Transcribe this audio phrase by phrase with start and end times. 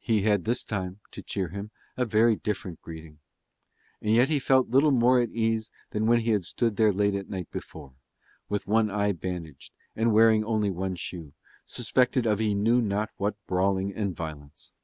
[0.00, 3.20] He had this time, to cheer him, a very different greeting;
[4.02, 7.14] and yet he felt little more at ease than when he had stood there late
[7.14, 7.94] at night before,
[8.50, 11.32] with one eye bandaged and wearing only one shoe,
[11.64, 14.74] suspected of he knew not what brawling and violence.